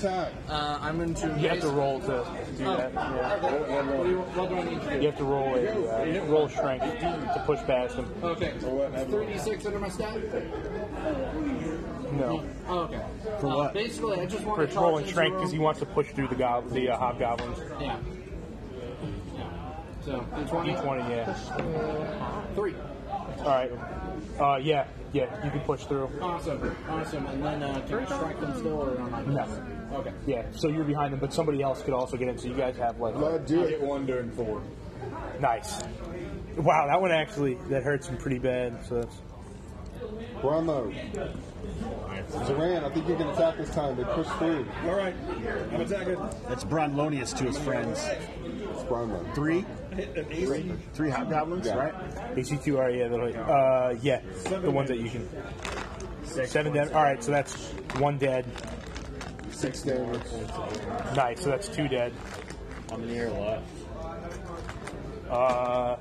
attack. 0.00 0.32
Uh, 0.48 0.78
I'm 0.80 0.96
going 0.98 1.14
to. 1.14 1.26
You 1.38 1.48
have 1.48 1.60
to 1.60 1.68
roll 1.68 2.00
to 2.00 2.26
do 2.56 2.64
that. 2.64 2.92
Yeah. 2.94 3.40
What 3.40 4.04
do, 4.04 4.10
you, 4.10 4.18
what 4.20 4.48
do 4.48 4.56
I 4.56 4.64
need 4.64 4.80
to 4.82 4.90
do? 4.90 4.96
You 5.00 5.06
have 5.10 5.18
to 5.18 5.24
roll 5.24 5.54
a 5.54 6.20
uh, 6.20 6.24
roll 6.26 6.48
strength 6.48 6.84
to 7.00 7.42
push 7.46 7.60
past 7.60 7.96
him. 7.96 8.06
Okay. 8.22 8.52
3d6 8.60 9.66
under 9.66 9.78
my 9.78 9.88
stat? 9.88 10.16
No. 12.12 12.44
Oh, 12.68 12.78
okay. 12.80 13.02
For 13.40 13.46
Uh, 13.46 13.56
what? 13.56 13.74
Basically, 13.74 14.18
I 14.20 14.26
just 14.26 14.44
want 14.44 14.56
For 14.56 14.62
to 14.62 14.64
its 14.64 14.74
charge 14.74 14.82
rolling 14.84 15.06
strength 15.06 15.36
because 15.36 15.52
he 15.52 15.58
room. 15.58 15.64
wants 15.64 15.80
to 15.80 15.86
push 15.86 16.08
through 16.08 16.28
the 16.28 16.34
gob- 16.34 16.70
the 16.70 16.90
uh, 16.90 16.96
hobgoblins. 16.98 17.58
Yeah. 17.80 17.96
Yeah. 19.36 19.48
So, 20.04 20.20
d20? 20.34 20.82
D20, 20.82 21.10
yeah. 21.10 22.42
Three. 22.54 22.74
All 23.38 23.44
right. 23.44 23.70
Uh, 24.40 24.56
yeah, 24.56 24.86
yeah, 25.12 25.44
you 25.44 25.50
can 25.50 25.60
push 25.60 25.84
through. 25.84 26.10
Awesome. 26.20 26.76
Awesome. 26.88 27.26
And 27.26 27.44
then 27.44 27.62
uh, 27.62 27.80
can 27.86 27.98
I 28.00 28.04
strike 28.06 28.40
them 28.40 28.56
still 28.58 28.82
or 28.82 28.98
am 29.00 29.14
I? 29.14 29.22
No. 29.22 29.96
Okay. 29.98 30.12
Yeah, 30.26 30.44
so 30.52 30.68
you're 30.68 30.84
behind 30.84 31.12
them, 31.12 31.20
but 31.20 31.32
somebody 31.32 31.60
else 31.62 31.82
could 31.82 31.94
also 31.94 32.16
get 32.16 32.28
in. 32.28 32.38
So 32.38 32.48
you 32.48 32.54
guys 32.54 32.76
have 32.76 32.98
like 33.00 33.14
Blood, 33.14 33.44
do 33.46 33.62
it. 33.64 33.80
one 33.82 34.06
during 34.06 34.30
four. 34.30 34.62
nice. 35.40 35.80
Wow, 36.56 36.86
that 36.88 37.00
one 37.00 37.10
actually 37.12 37.54
that 37.68 37.82
hurts 37.82 38.08
him 38.08 38.16
pretty 38.16 38.38
bad. 38.38 38.84
So 38.86 39.00
that's 39.02 39.16
We're 40.42 40.56
on 40.56 40.66
low. 40.66 40.92
Zoran, 42.46 42.84
I 42.84 42.88
think 42.90 43.08
you 43.08 43.16
can 43.16 43.28
attack 43.28 43.56
this 43.56 43.70
time. 43.70 43.96
They 43.96 44.04
push 44.04 44.26
through. 44.38 44.66
All 44.84 44.94
right, 44.94 45.14
I'm 45.72 45.80
attacking. 45.80 46.16
That's 46.48 46.64
Bronlonius 46.64 47.36
to 47.38 47.44
his 47.44 47.58
friends. 47.58 47.98
It's 48.90 48.96
Brownlow. 48.98 49.24
Three, 49.34 49.64
Easy. 50.32 50.72
three 50.94 51.10
hobgoblins, 51.10 51.64
Yeah. 51.66 51.76
right? 51.76 51.94
ACQR. 52.36 52.90
Yeah, 52.90 53.06
that'll. 53.08 53.28
Uh, 53.28 53.94
yeah, 54.02 54.20
the 54.60 54.70
ones 54.70 54.88
that 54.88 54.98
you 54.98 55.08
can. 55.08 55.28
Seven 56.24 56.72
dead. 56.72 56.92
All 56.92 57.02
right, 57.04 57.22
so 57.22 57.30
that's 57.30 57.70
one 57.98 58.18
dead. 58.18 58.44
Six 59.52 59.82
dead. 59.82 60.20
Nice. 61.14 61.40
So 61.42 61.50
that's 61.50 61.68
two 61.68 61.86
dead. 61.86 62.12
I'm 62.92 63.06
near 63.06 63.28
a 63.28 63.32
lot. 63.32 63.62
Uh, 65.30 65.96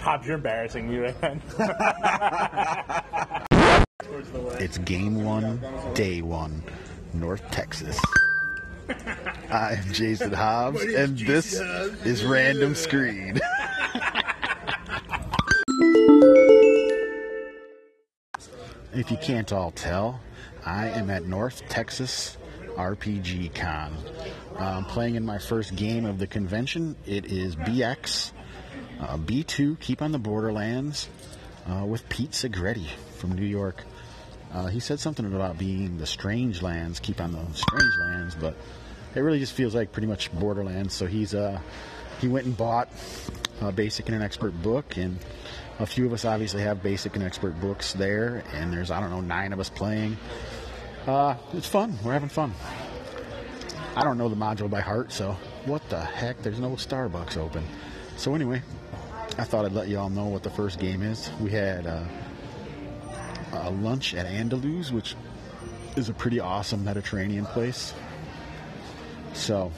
Hobbs, 0.00 0.26
you're 0.26 0.36
embarrassing 0.36 0.88
me 0.88 0.98
right 0.98 1.22
now. 1.22 1.36
It's 4.58 4.78
game 4.78 5.24
one, 5.24 5.60
day 5.94 6.22
one, 6.22 6.62
North 7.14 7.42
Texas. 7.50 7.98
I 9.50 9.74
am 9.74 9.92
Jason 9.92 10.32
Hobbs, 10.32 10.82
and 10.82 11.18
this 11.18 11.54
is 12.04 12.24
Random 12.24 12.74
Screen. 12.74 13.38
if 18.94 19.10
you 19.10 19.16
can't 19.18 19.52
all 19.52 19.70
tell, 19.72 20.20
I 20.64 20.88
am 20.88 21.10
at 21.10 21.24
North 21.24 21.62
Texas 21.68 22.38
RPG 22.76 23.54
Con. 23.54 23.96
I'm 24.58 24.84
playing 24.84 25.16
in 25.16 25.24
my 25.24 25.38
first 25.38 25.76
game 25.76 26.04
of 26.04 26.18
the 26.18 26.26
convention. 26.26 26.96
It 27.06 27.26
is 27.26 27.56
BX, 27.56 28.32
uh, 29.00 29.16
B2, 29.18 29.78
Keep 29.80 30.02
on 30.02 30.12
the 30.12 30.18
Borderlands, 30.18 31.08
uh, 31.68 31.84
with 31.84 32.08
Pete 32.08 32.32
Segretti 32.32 32.88
from 33.16 33.32
New 33.32 33.46
York. 33.46 33.84
Uh, 34.52 34.66
he 34.66 34.80
said 34.80 35.00
something 35.00 35.24
about 35.26 35.56
being 35.56 35.96
the 35.96 36.06
strange 36.06 36.60
lands, 36.60 37.00
keep 37.00 37.20
on 37.20 37.32
the 37.32 37.42
strange 37.54 37.96
lands, 38.00 38.34
but 38.34 38.54
it 39.14 39.20
really 39.20 39.38
just 39.38 39.54
feels 39.54 39.74
like 39.74 39.92
pretty 39.92 40.08
much 40.08 40.32
Borderlands. 40.32 40.94
So 40.94 41.06
he's 41.06 41.34
uh, 41.34 41.58
he 42.20 42.28
went 42.28 42.46
and 42.46 42.56
bought 42.56 42.88
a 43.60 43.72
basic 43.72 44.06
and 44.06 44.16
an 44.16 44.22
expert 44.22 44.50
book, 44.62 44.96
and 44.96 45.18
a 45.78 45.86
few 45.86 46.04
of 46.06 46.12
us 46.12 46.24
obviously 46.24 46.62
have 46.62 46.82
basic 46.82 47.14
and 47.16 47.24
expert 47.24 47.58
books 47.60 47.94
there, 47.94 48.44
and 48.52 48.72
there's 48.72 48.90
I 48.90 49.00
don't 49.00 49.10
know 49.10 49.22
nine 49.22 49.52
of 49.52 49.60
us 49.60 49.70
playing. 49.70 50.18
Uh, 51.06 51.34
it's 51.54 51.66
fun. 51.66 51.98
We're 52.04 52.12
having 52.12 52.28
fun. 52.28 52.52
I 53.96 54.04
don't 54.04 54.18
know 54.18 54.28
the 54.28 54.36
module 54.36 54.70
by 54.70 54.80
heart, 54.80 55.12
so 55.12 55.32
what 55.64 55.86
the 55.88 56.00
heck? 56.00 56.42
There's 56.42 56.60
no 56.60 56.70
Starbucks 56.70 57.36
open. 57.36 57.64
So 58.16 58.34
anyway, 58.34 58.62
I 59.38 59.44
thought 59.44 59.64
I'd 59.64 59.72
let 59.72 59.88
you 59.88 59.98
all 59.98 60.10
know 60.10 60.26
what 60.26 60.42
the 60.42 60.50
first 60.50 60.78
game 60.78 61.02
is. 61.02 61.30
We 61.40 61.50
had. 61.50 61.86
Uh, 61.86 62.04
a 63.52 63.70
lunch 63.70 64.14
at 64.14 64.26
Andalus, 64.26 64.90
which 64.90 65.14
is 65.96 66.08
a 66.08 66.14
pretty 66.14 66.40
awesome 66.40 66.84
Mediterranean 66.84 67.44
place. 67.46 67.94
So 69.34 69.72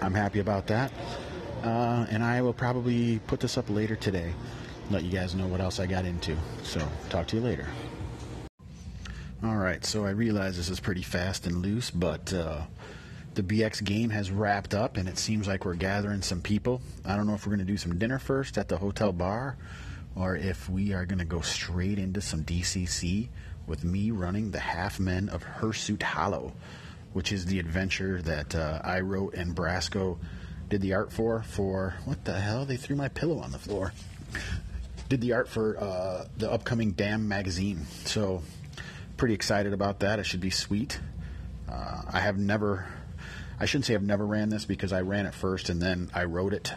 I'm 0.00 0.14
happy 0.14 0.40
about 0.40 0.66
that. 0.68 0.92
Uh, 1.62 2.06
and 2.10 2.24
I 2.24 2.42
will 2.42 2.52
probably 2.52 3.20
put 3.26 3.40
this 3.40 3.56
up 3.56 3.70
later 3.70 3.94
today. 3.94 4.32
Let 4.90 5.04
you 5.04 5.12
guys 5.12 5.34
know 5.34 5.46
what 5.46 5.60
else 5.60 5.78
I 5.78 5.86
got 5.86 6.04
into. 6.04 6.36
So 6.62 6.86
talk 7.08 7.28
to 7.28 7.36
you 7.36 7.42
later. 7.42 7.66
All 9.44 9.56
right, 9.56 9.84
so 9.84 10.04
I 10.04 10.10
realize 10.10 10.56
this 10.56 10.68
is 10.68 10.78
pretty 10.78 11.02
fast 11.02 11.46
and 11.48 11.62
loose, 11.62 11.90
but 11.90 12.32
uh, 12.32 12.60
the 13.34 13.42
BX 13.42 13.82
game 13.82 14.10
has 14.10 14.30
wrapped 14.30 14.72
up, 14.72 14.96
and 14.96 15.08
it 15.08 15.18
seems 15.18 15.48
like 15.48 15.64
we're 15.64 15.74
gathering 15.74 16.22
some 16.22 16.40
people. 16.40 16.80
I 17.04 17.16
don't 17.16 17.26
know 17.26 17.34
if 17.34 17.44
we're 17.44 17.50
going 17.50 17.66
to 17.66 17.72
do 17.72 17.76
some 17.76 17.98
dinner 17.98 18.20
first 18.20 18.56
at 18.56 18.68
the 18.68 18.76
hotel 18.76 19.12
bar, 19.12 19.56
or 20.14 20.36
if 20.36 20.68
we 20.68 20.92
are 20.92 21.06
going 21.06 21.18
to 21.18 21.24
go 21.24 21.40
straight 21.40 21.98
into 21.98 22.20
some 22.20 22.44
DCC 22.44 23.28
with 23.66 23.84
me 23.84 24.10
running 24.10 24.50
the 24.50 24.58
Half 24.60 25.00
Men 25.00 25.28
of 25.28 25.42
Hirsute 25.42 26.02
Hollow, 26.02 26.52
which 27.12 27.32
is 27.32 27.46
the 27.46 27.58
adventure 27.58 28.20
that 28.22 28.54
uh, 28.54 28.80
I 28.82 29.00
wrote 29.00 29.34
and 29.34 29.54
Brasco 29.54 30.18
did 30.68 30.80
the 30.80 30.94
art 30.94 31.12
for. 31.12 31.42
For 31.42 31.94
what 32.04 32.24
the 32.24 32.38
hell? 32.38 32.64
They 32.64 32.76
threw 32.76 32.96
my 32.96 33.08
pillow 33.08 33.38
on 33.38 33.52
the 33.52 33.58
floor. 33.58 33.92
Did 35.08 35.20
the 35.20 35.34
art 35.34 35.48
for 35.48 35.78
uh, 35.78 36.26
the 36.36 36.50
upcoming 36.50 36.92
Damn 36.92 37.28
magazine. 37.28 37.86
So 38.04 38.42
pretty 39.16 39.34
excited 39.34 39.72
about 39.72 40.00
that. 40.00 40.18
It 40.18 40.24
should 40.24 40.40
be 40.40 40.50
sweet. 40.50 40.98
Uh, 41.70 42.02
I 42.10 42.20
have 42.20 42.38
never, 42.38 42.86
I 43.60 43.66
shouldn't 43.66 43.86
say 43.86 43.94
I've 43.94 44.02
never 44.02 44.26
ran 44.26 44.48
this 44.48 44.64
because 44.64 44.92
I 44.92 45.02
ran 45.02 45.26
it 45.26 45.34
first 45.34 45.68
and 45.68 45.80
then 45.80 46.10
I 46.14 46.24
wrote 46.24 46.54
it. 46.54 46.72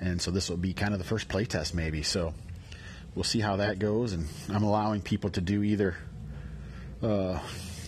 And 0.00 0.20
so 0.20 0.32
this 0.32 0.50
will 0.50 0.56
be 0.56 0.74
kind 0.74 0.92
of 0.92 0.98
the 0.98 1.04
first 1.04 1.28
playtest 1.28 1.74
maybe. 1.74 2.02
So 2.02 2.34
we'll 3.14 3.24
see 3.24 3.40
how 3.40 3.56
that 3.56 3.78
goes. 3.78 4.12
And 4.12 4.28
I'm 4.48 4.62
allowing 4.62 5.00
people 5.00 5.30
to 5.30 5.40
do 5.40 5.62
either 5.62 5.96
uh, 7.02 7.40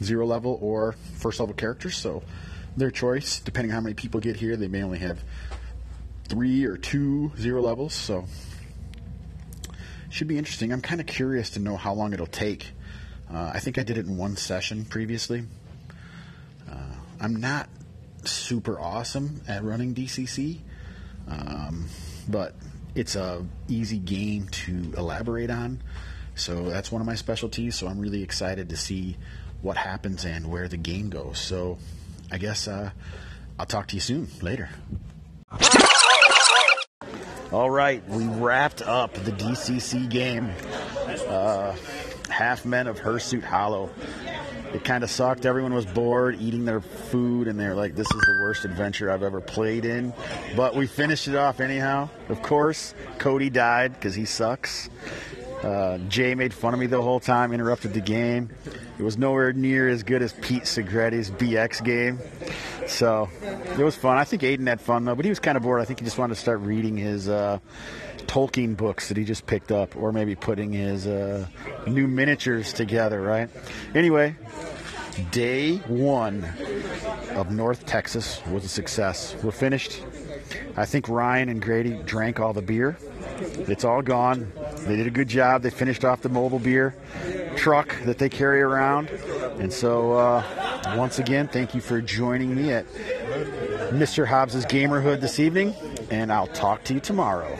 zero 0.03 0.27
level 0.27 0.59
or 0.61 0.93
first 1.19 1.41
level 1.41 1.55
characters. 1.55 1.97
So 1.97 2.23
their 2.77 2.91
choice, 2.91 3.41
depending 3.41 3.71
on 3.71 3.75
how 3.77 3.81
many 3.81 3.95
people 3.95 4.21
get 4.21 4.37
here, 4.37 4.57
they 4.57 4.69
may 4.69 4.83
only 4.83 4.99
have 4.99 5.21
three 6.29 6.65
or 6.65 6.77
two 6.77 7.33
zero 7.39 7.63
levels. 7.63 7.95
So 7.95 8.27
should 10.11 10.29
be 10.29 10.39
interesting. 10.39 10.73
I'm 10.73 10.81
kind 10.81 11.01
of 11.01 11.07
curious 11.07 11.51
to 11.51 11.61
know 11.61 11.77
how 11.77 11.93
long 11.93 12.13
it'll 12.13 12.27
take. 12.27 12.73
Uh, 13.33 13.51
I 13.55 13.59
think 13.59 13.79
I 13.79 13.83
did 13.83 13.99
it 13.99 14.07
in 14.07 14.17
one 14.17 14.37
session 14.37 14.85
previously. 14.85 15.45
Uh, 16.71 16.95
I'm 17.21 17.37
not 17.37 17.69
super 18.25 18.79
awesome 18.79 19.43
at 19.49 19.65
running 19.65 19.95
DCC, 19.95 20.61
um, 21.29 21.87
but 22.29 22.55
it's 22.95 23.17
a 23.17 23.45
easy 23.69 23.99
game 23.99 24.49
to 24.49 24.93
elaborate 24.97 25.51
on. 25.51 25.83
So 26.35 26.69
that's 26.69 26.91
one 26.91 27.01
of 27.01 27.07
my 27.07 27.15
specialties. 27.15 27.77
So 27.77 27.87
I'm 27.87 27.99
really 27.99 28.23
excited 28.23 28.69
to 28.71 28.77
see 28.77 29.17
what 29.63 29.77
happens 29.77 30.25
and 30.25 30.51
where 30.51 30.69
the 30.69 30.77
game 30.77 31.11
goes. 31.11 31.39
So 31.39 31.79
I 32.31 32.39
guess 32.39 32.69
uh, 32.69 32.91
I'll 33.59 33.67
talk 33.67 33.89
to 33.89 33.95
you 33.95 34.01
soon 34.01 34.29
later. 34.43 34.69
All 37.53 37.71
right, 37.71 38.07
we 38.09 38.25
wrapped 38.25 38.83
up 38.83 39.15
the 39.15 39.31
DCC 39.31 40.09
game. 40.09 40.51
Uh, 41.29 41.77
half 42.29 42.65
men 42.65 42.89
of 42.89 42.99
Hirsute 42.99 43.45
Hollow. 43.45 43.91
It 44.75 44.83
kind 44.83 45.05
of 45.05 45.11
sucked. 45.11 45.47
Everyone 45.47 45.73
was 45.73 45.87
bored 45.87 46.37
eating 46.41 46.65
their 46.65 46.81
food, 46.81 47.47
and 47.47 47.59
they're 47.59 47.77
like, 47.77 47.95
"This 47.95 48.11
is 48.11 48.21
the 48.21 48.39
worst 48.43 48.65
adventure 48.65 49.09
I've 49.09 49.23
ever 49.23 49.41
played 49.41 49.85
in." 49.85 50.13
But 50.57 50.75
we 50.75 50.89
finished 50.89 51.29
it 51.29 51.37
off 51.37 51.61
anyhow. 51.61 52.09
Of 52.29 52.43
course, 52.43 52.93
Cody 53.19 53.51
died 53.51 53.95
because 53.95 54.17
he 54.17 54.25
sucks. 54.25 54.91
Uh, 55.63 55.99
Jay 56.09 56.35
made 56.35 56.53
fun 56.53 56.75
of 56.75 56.81
me 56.81 56.87
the 56.87 57.01
whole 57.01 57.21
time, 57.21 57.53
interrupted 57.53 57.95
the 57.95 58.01
game. 58.01 58.51
It 58.99 59.03
was 59.03 59.17
nowhere 59.17 59.53
near 59.53 59.89
as 59.89 60.03
good 60.03 60.21
as 60.23 60.33
Pete 60.35 60.65
Segretti's 60.65 61.31
BX 61.31 61.83
game. 61.83 62.19
So 62.87 63.29
it 63.43 63.83
was 63.83 63.97
fun. 63.97 64.19
I 64.19 64.25
think 64.25 64.43
Aiden 64.43 64.67
had 64.67 64.81
fun 64.81 65.05
though, 65.05 65.15
but 65.15 65.25
he 65.25 65.31
was 65.31 65.41
kind 65.41 65.57
of 65.57 65.63
bored. 65.63 65.81
I 65.81 65.85
think 65.85 66.01
he 66.01 66.05
just 66.05 66.19
wanted 66.19 66.35
to 66.35 66.41
start 66.41 66.61
reading 66.61 66.97
his 66.97 67.29
uh, 67.29 67.59
Tolkien 68.27 68.77
books 68.77 69.09
that 69.09 69.17
he 69.17 69.25
just 69.25 69.47
picked 69.47 69.73
up, 69.73 69.97
or 69.97 70.13
maybe 70.13 70.35
putting 70.35 70.73
his 70.73 71.07
uh, 71.07 71.47
new 71.87 72.07
miniatures 72.07 72.73
together, 72.73 73.21
right? 73.21 73.49
Anyway, 73.95 74.37
day 75.31 75.77
one 75.89 76.45
of 77.31 77.51
North 77.51 77.87
Texas 77.87 78.41
was 78.51 78.65
a 78.65 78.69
success. 78.69 79.35
We're 79.43 79.51
finished. 79.51 80.03
I 80.77 80.87
think 80.87 81.09
Ryan 81.09 81.49
and 81.49 81.63
Grady 81.63 82.03
drank 82.05 82.41
all 82.41 82.53
the 82.53 82.63
beer. 82.63 82.97
It's 83.41 83.85
all 83.85 84.03
gone. 84.03 84.53
They 84.81 84.97
did 84.97 85.07
a 85.07 85.11
good 85.11 85.29
job. 85.29 85.63
They 85.63 85.71
finished 85.71 86.05
off 86.05 86.23
the 86.23 86.29
mobile 86.29 86.59
beer 86.59 86.95
truck 87.57 87.97
that 88.05 88.19
they 88.19 88.29
carry 88.29 88.61
around. 88.61 89.09
And 89.59 89.73
so, 89.73 90.13
uh, 90.13 90.95
once 90.97 91.19
again, 91.19 91.49
thank 91.49 91.75
you 91.75 91.81
for 91.81 92.01
joining 92.01 92.55
me 92.55 92.73
at 92.73 92.87
Mr. 93.93 94.27
Hobbs's 94.27 94.67
Gamerhood 94.67 95.21
this 95.21 95.39
evening, 95.39 95.75
and 96.11 96.33
I'll 96.33 96.49
talk 96.49 96.85
to 96.85 96.95
you 96.95 97.01
tomorrow. 97.01 97.57